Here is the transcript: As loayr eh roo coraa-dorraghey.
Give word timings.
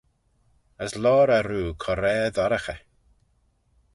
As 0.83 0.91
loayr 1.03 1.29
eh 1.37 1.43
roo 1.49 1.69
coraa-dorraghey. 1.83 2.81